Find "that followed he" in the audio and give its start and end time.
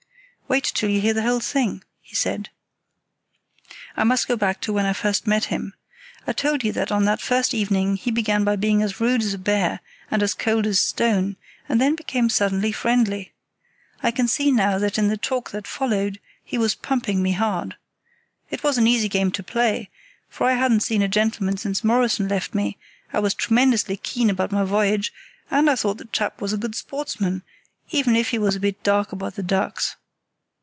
15.51-16.57